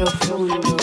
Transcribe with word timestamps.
profundo. 0.00 0.76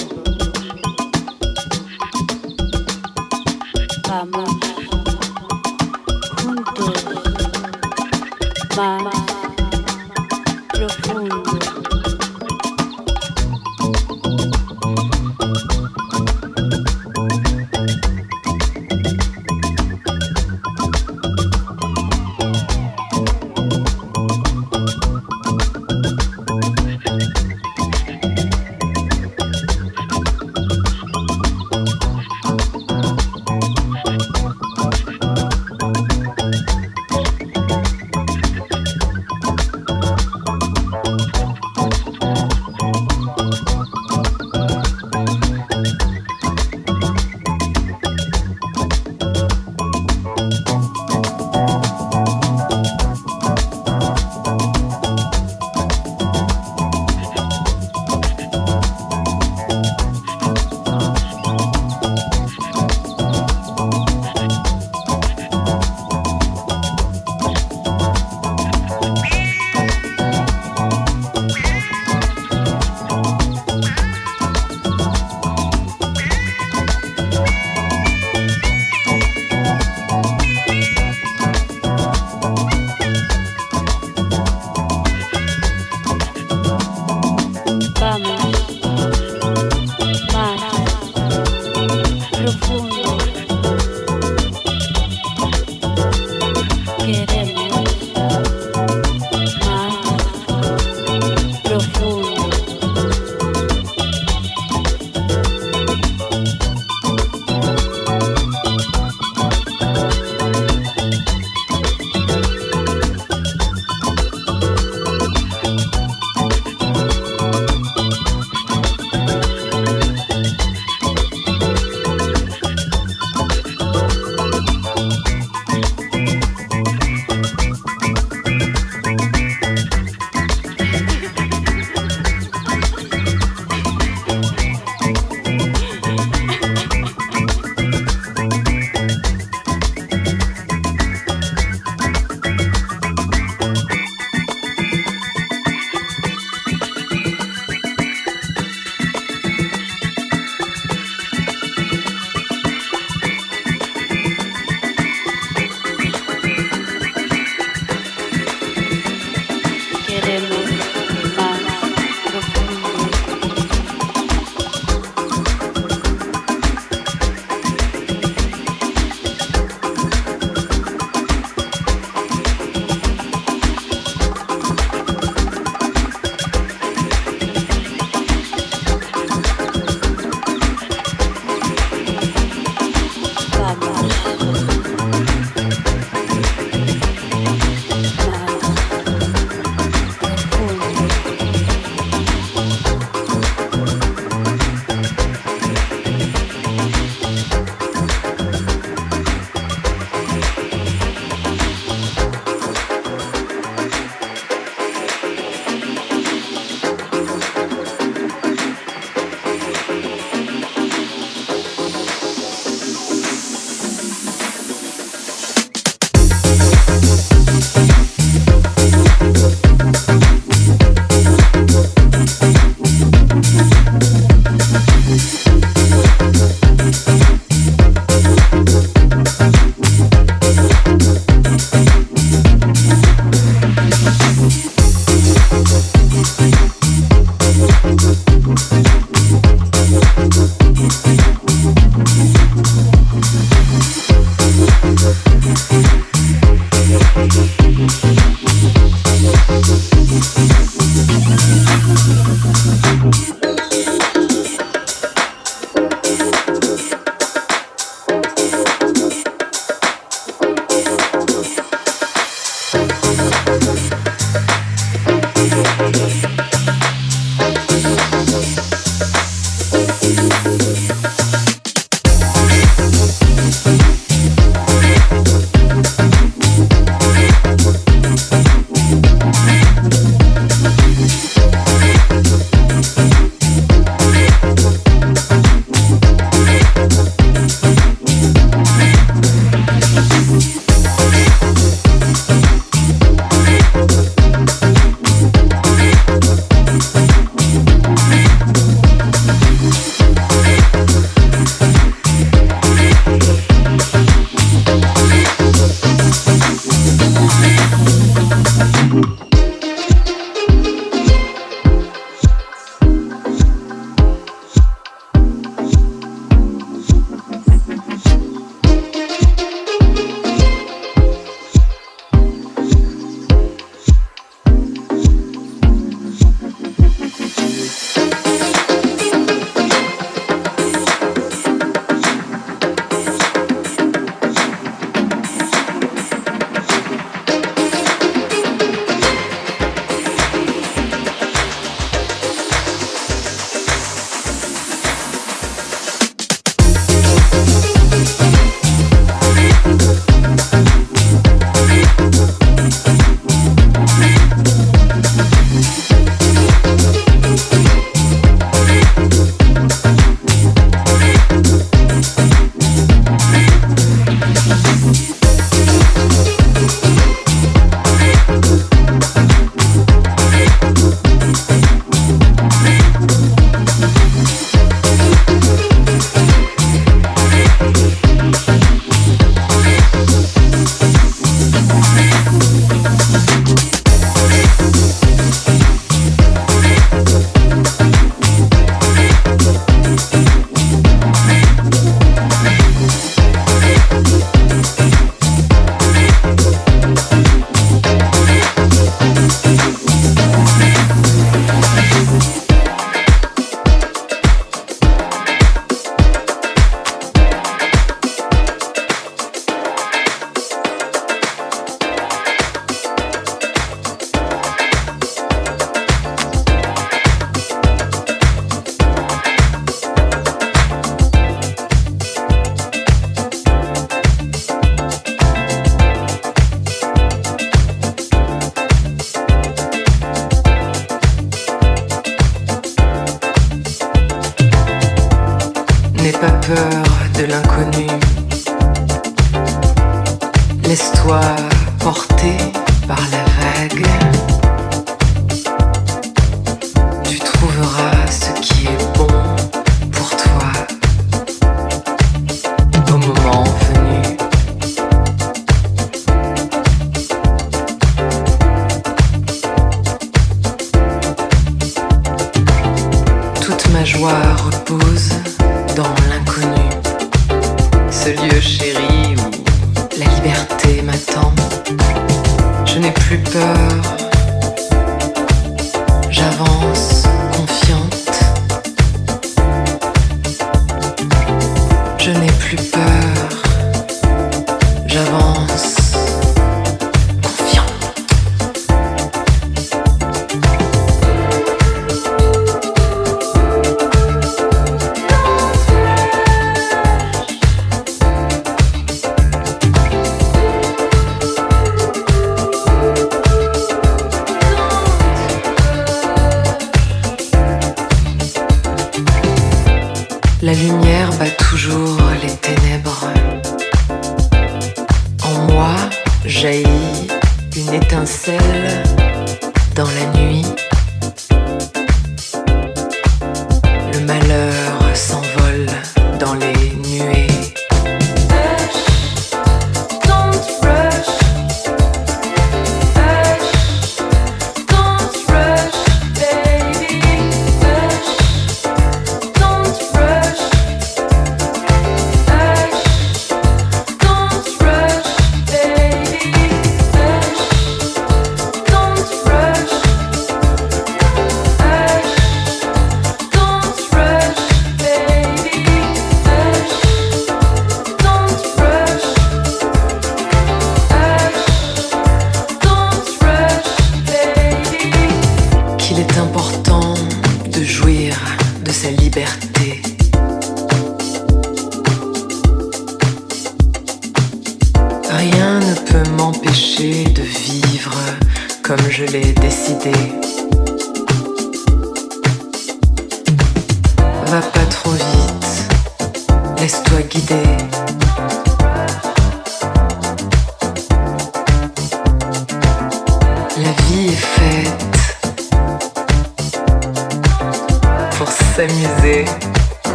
Juntos. 6.37 7.03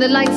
The 0.00 0.08
lights 0.08 0.29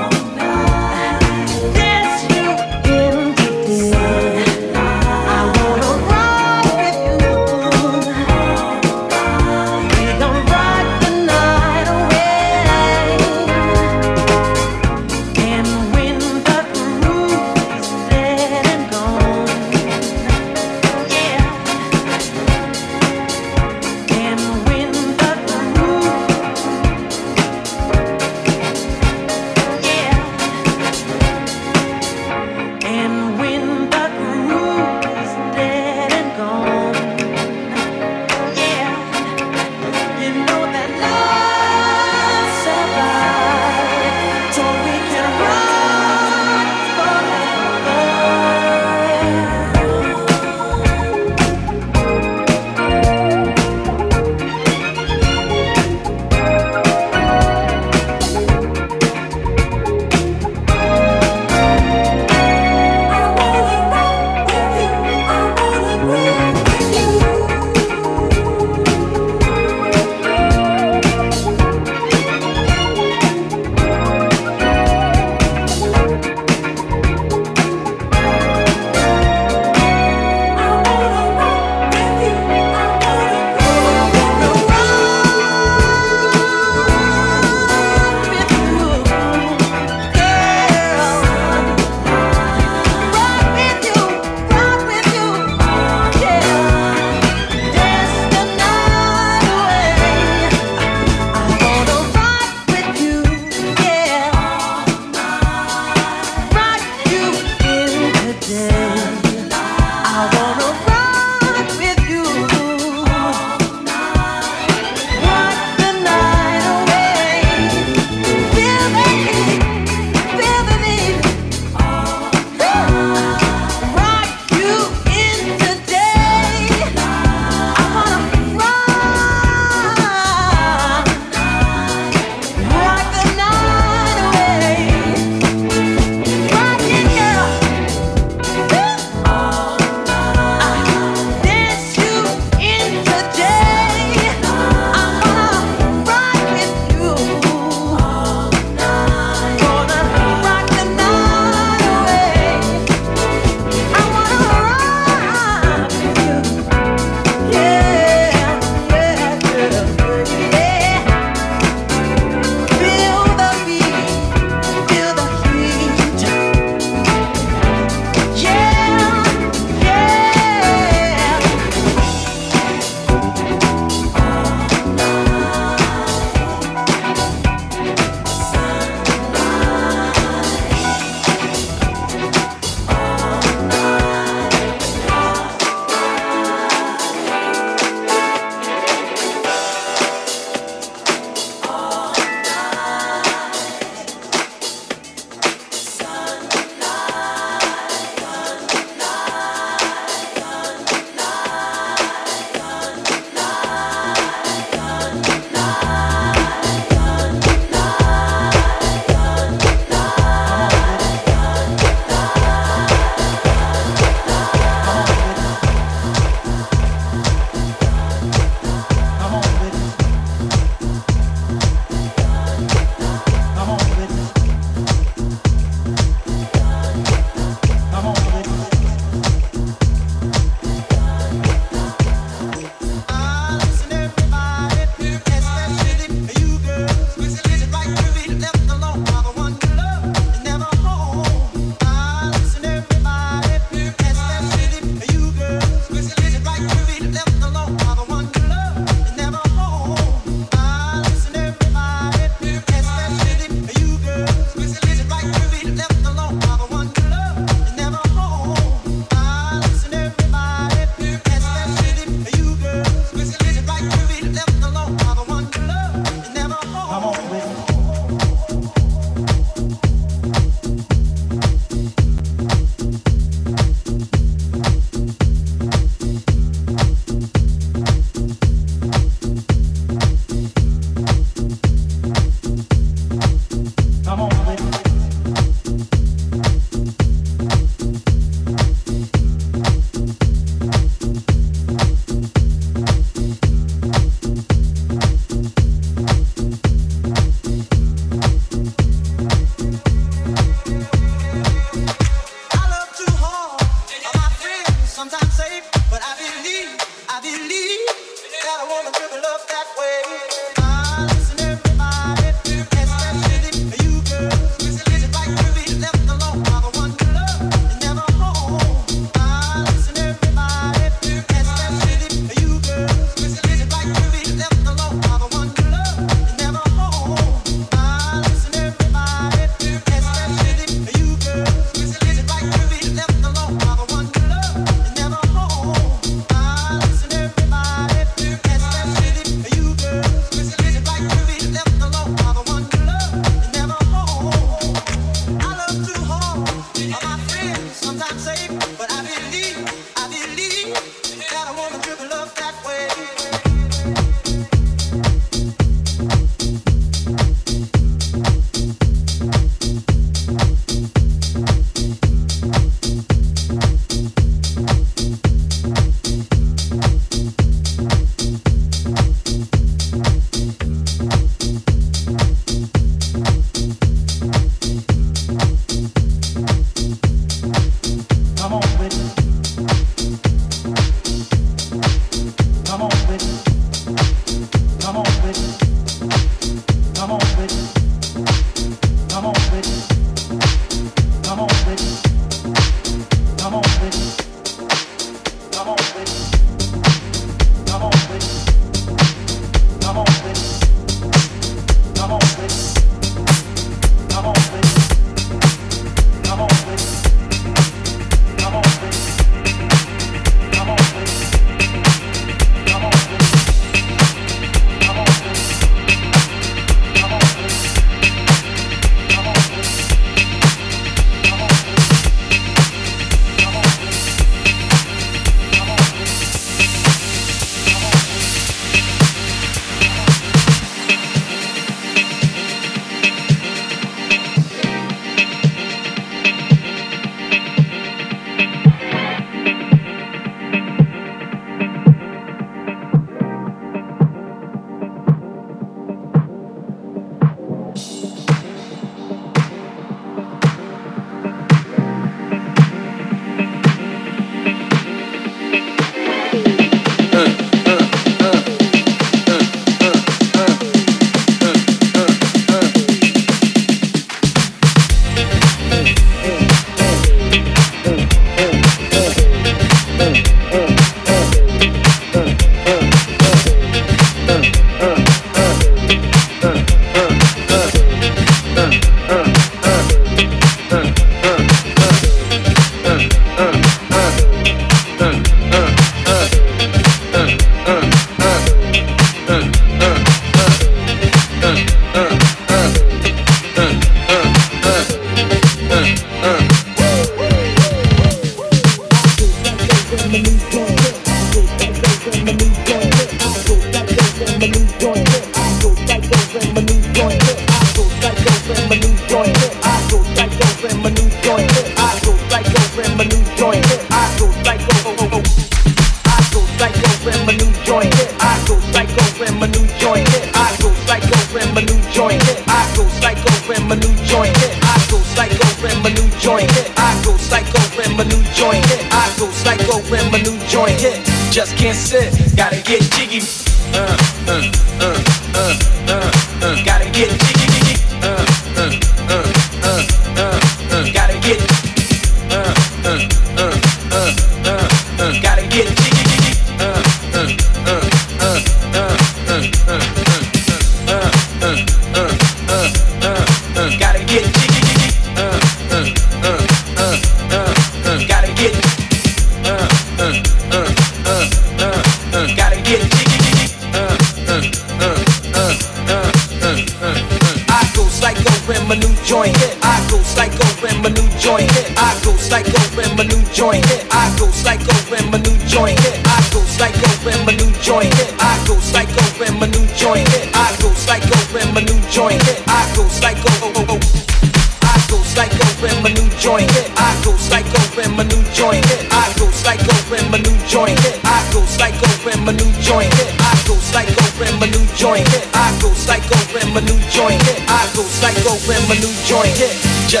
uh, 599.94 600.00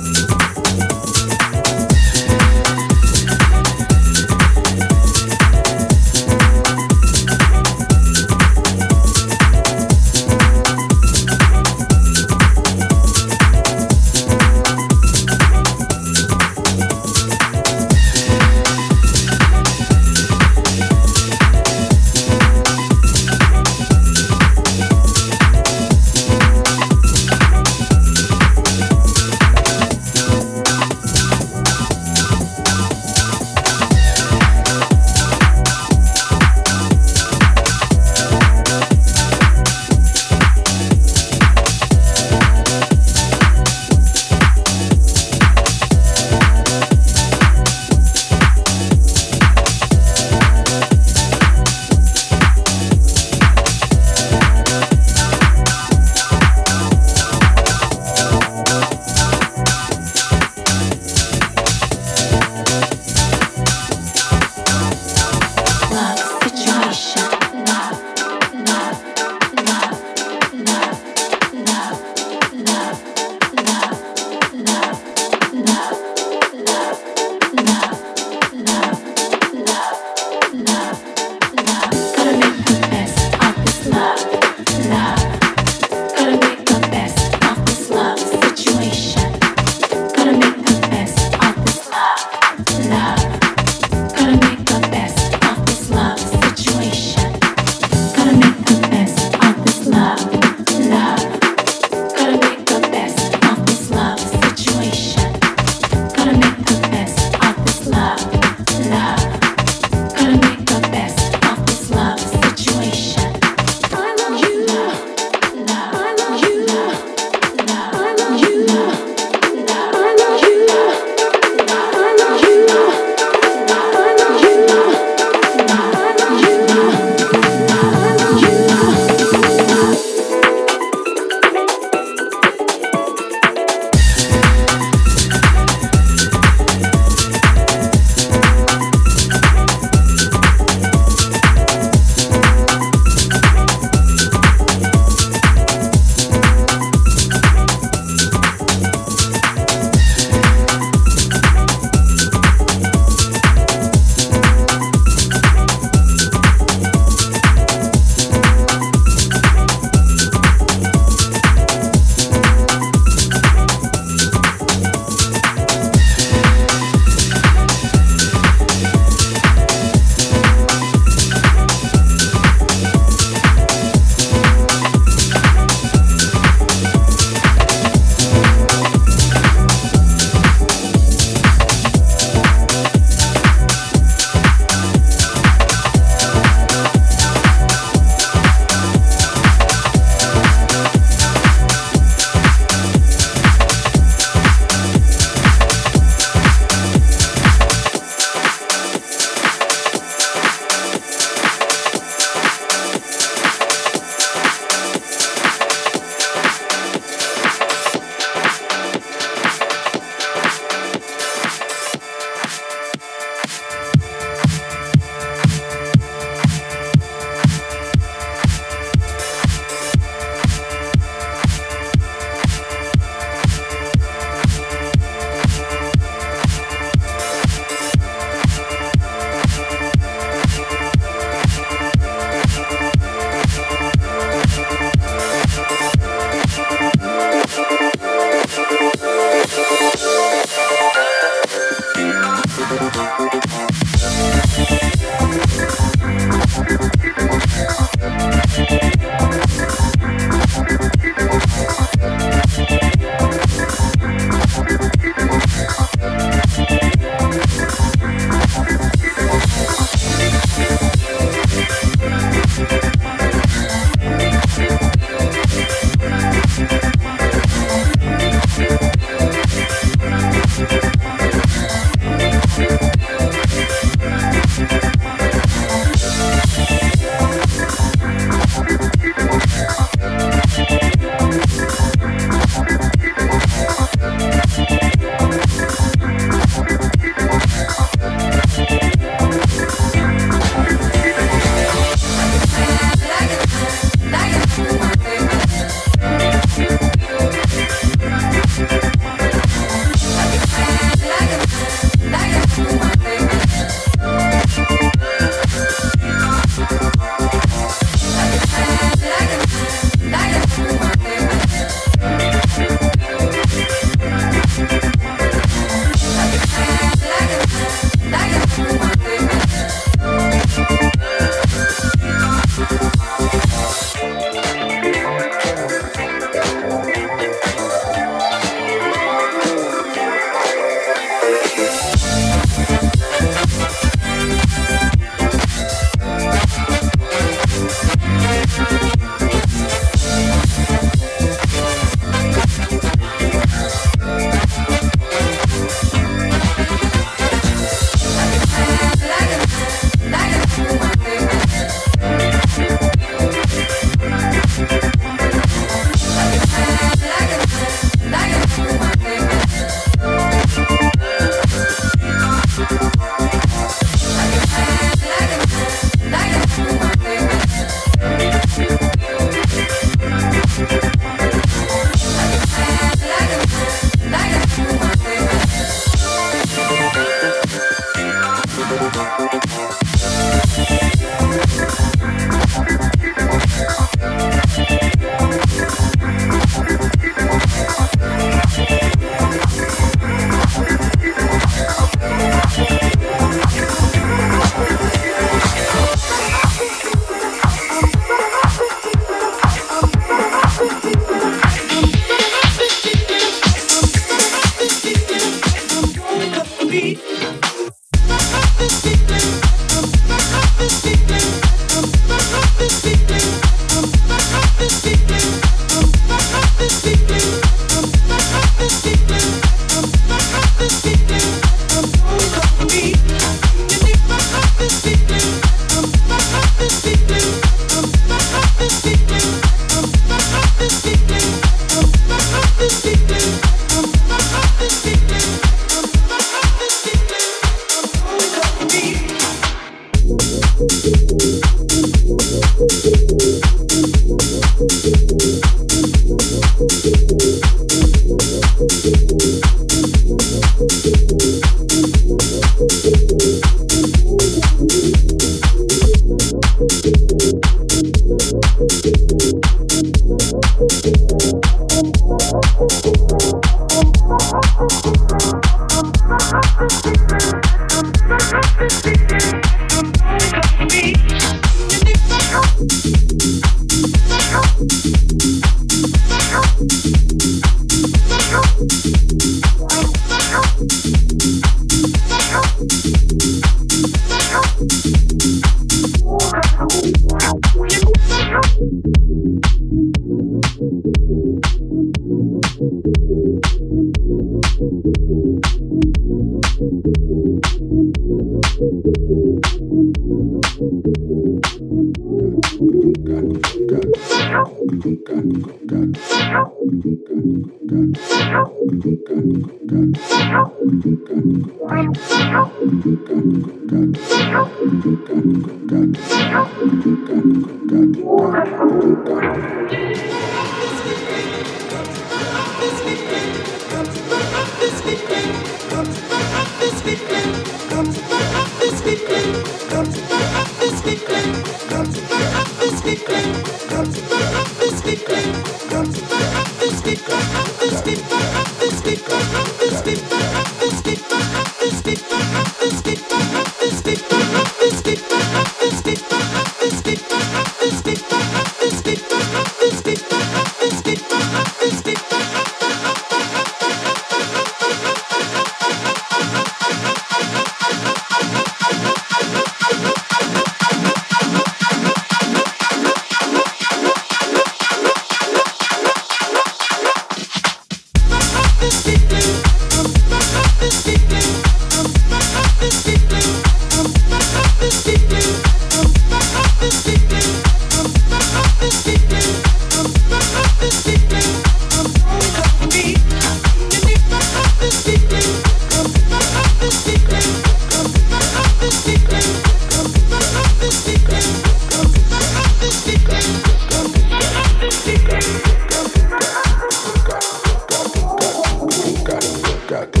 Got 599.70 600.00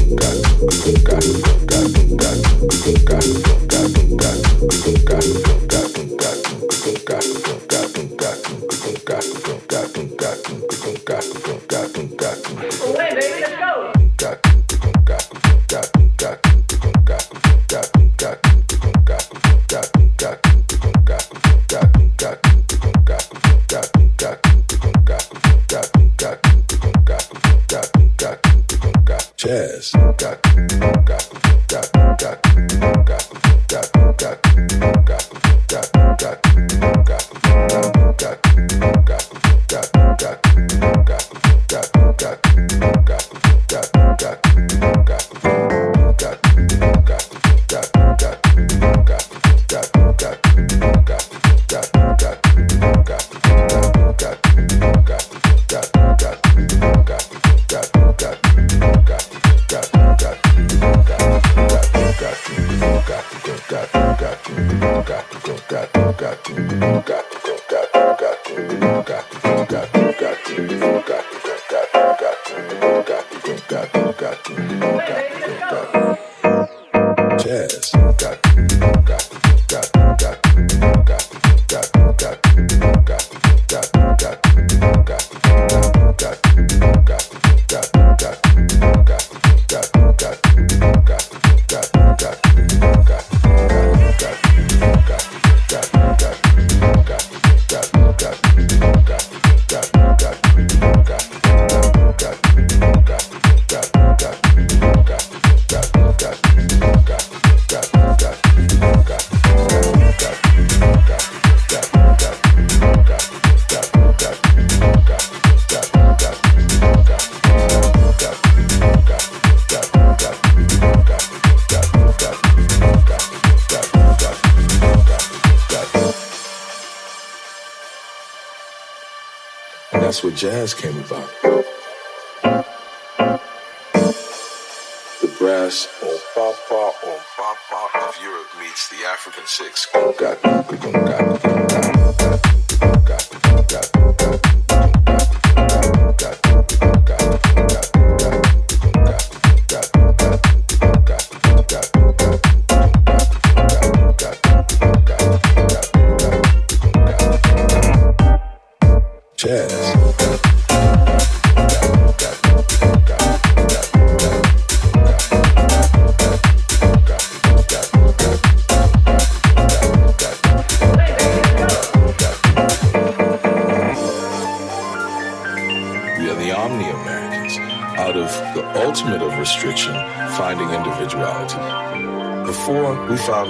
jazz 130.40 130.72
came 130.72 130.98
about. 131.00 131.39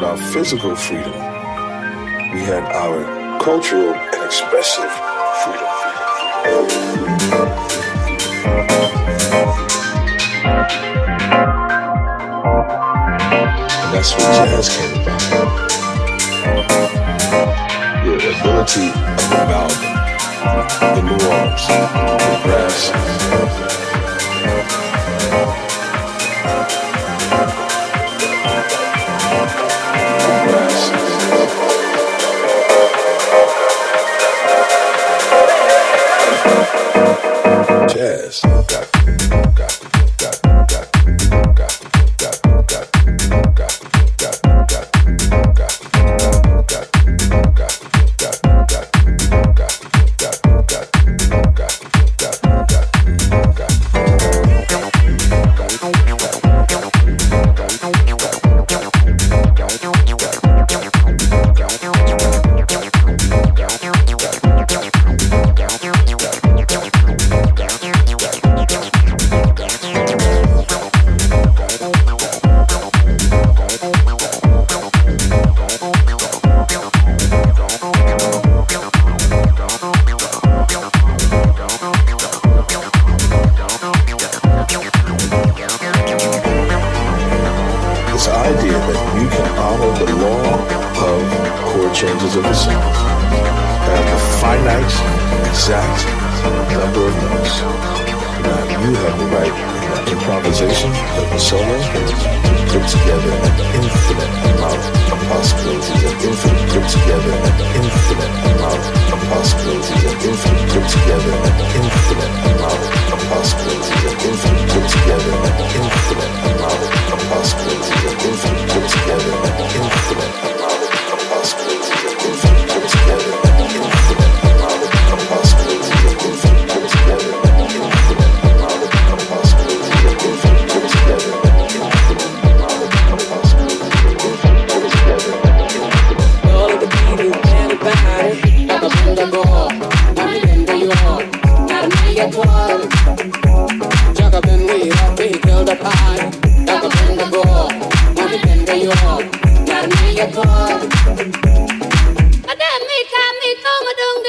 beyond 0.00 0.20
our 0.20 0.26
physical 0.32 0.74
freedom, 0.74 1.12
we 2.32 2.40
had 2.40 2.62
our 2.72 3.38
cultural 3.40 3.94
and 3.94 4.24
expressive 4.24 4.90
freedom. 5.42 5.66
And 13.82 13.94
that's 13.94 14.12
what 14.12 14.34
jazz 14.34 14.68
came 14.68 15.02
about—the 15.02 15.34
ability 18.40 18.88
of 18.88 19.24
the 19.30 19.36
amalgam 19.44 19.94
the 20.94 21.02
nuance, 21.02 21.66
the 21.66 22.36
grass. 22.42 22.80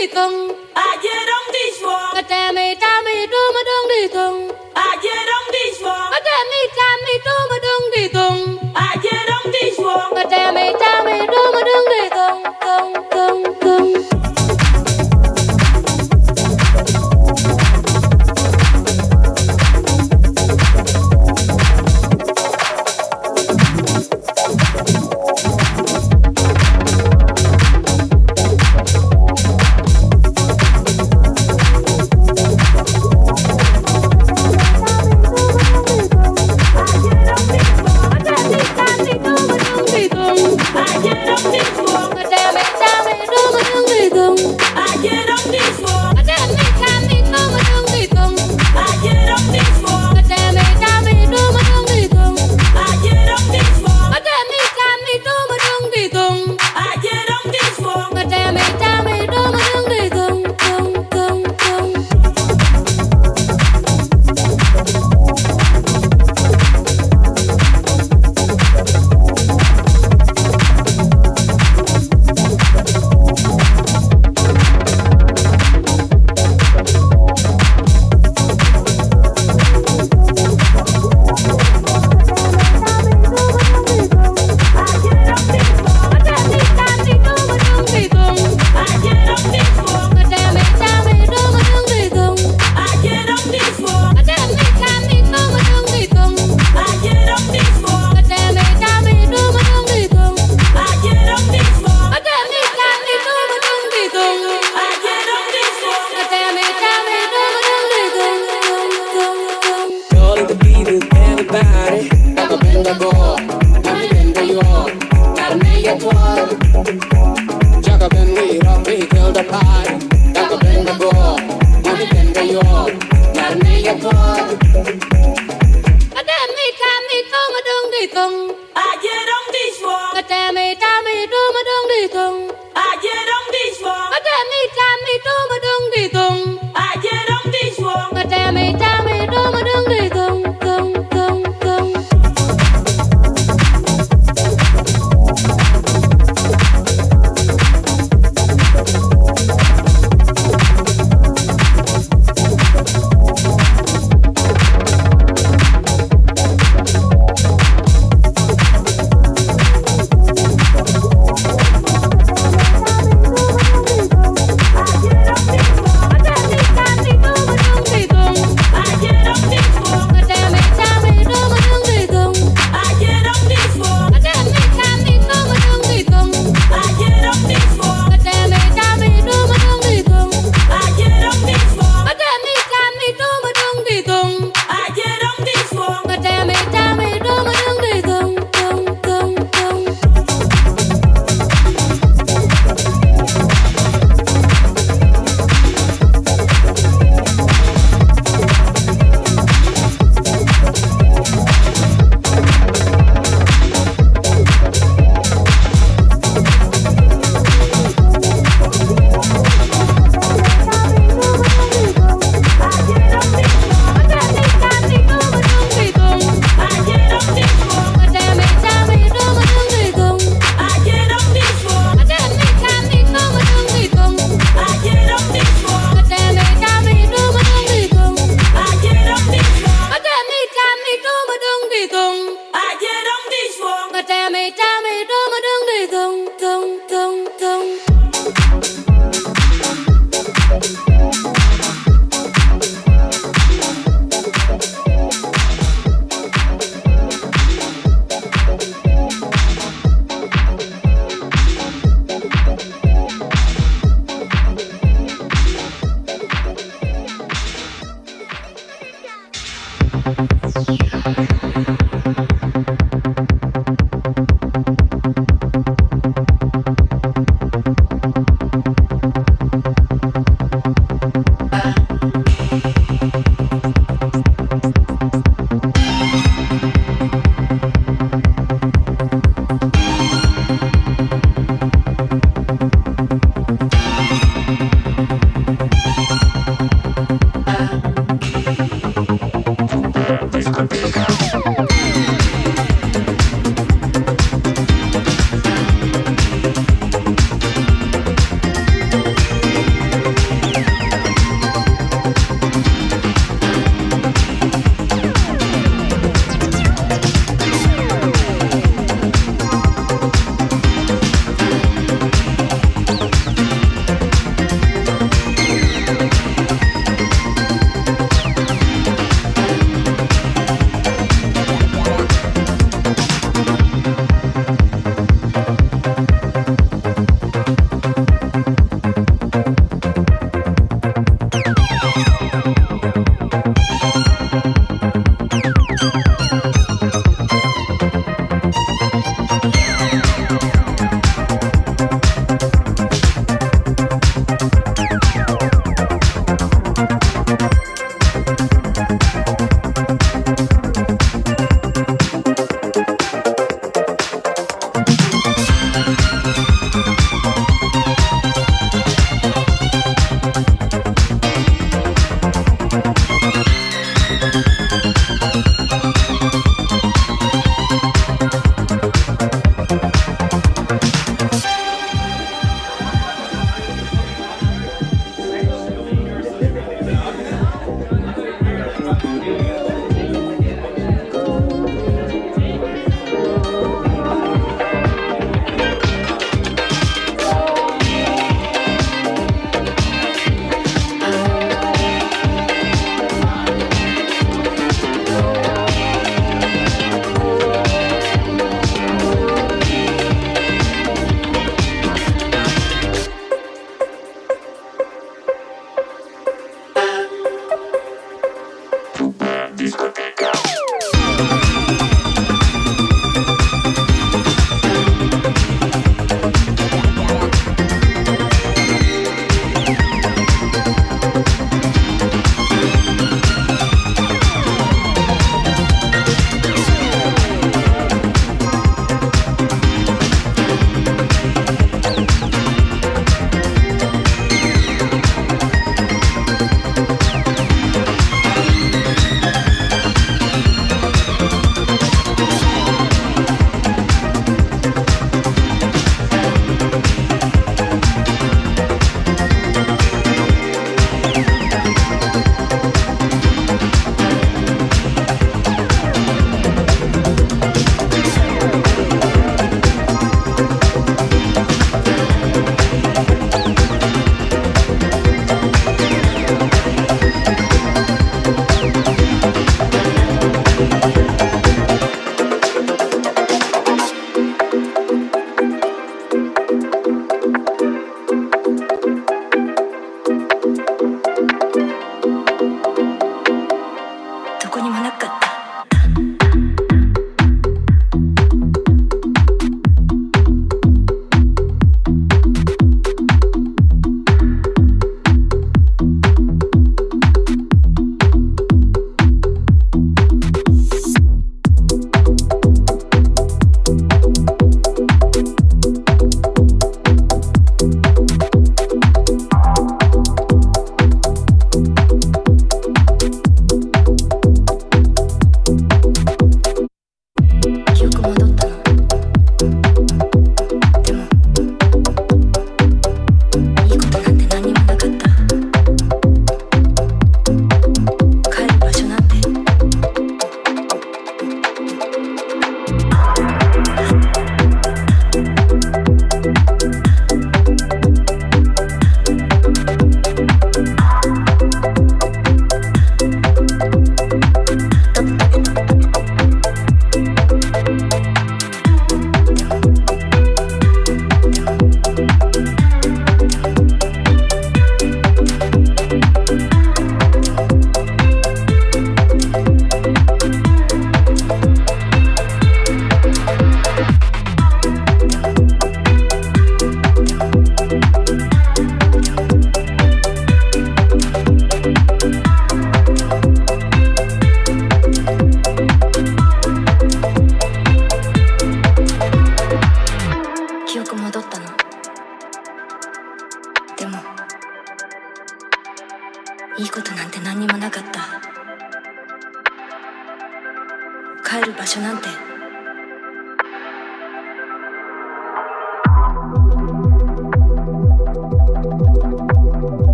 đi 0.00 0.06
thùng 0.06 0.52
à 0.74 0.96
dê 1.02 1.26
đông 1.26 1.52
đi 1.52 1.70
xuống. 1.80 2.14
À 2.14 2.22
tè 2.22 2.52
mì 2.52 2.74
ta 2.80 3.02
mì 3.04 3.26
đô 3.26 3.52
mà 3.54 3.60
đông 3.66 3.88
đi 3.88 4.08
thùng 4.08 4.52
à 4.74 4.96
dê 5.02 5.14
đông 5.26 5.52
đi 5.52 5.72
xuống. 5.80 6.10
À 6.12 6.20
tè 6.24 6.44
mì 6.50 6.68
ta 6.76 6.96
mì 7.06 7.12
đô 7.24 7.32
mà 7.50 7.57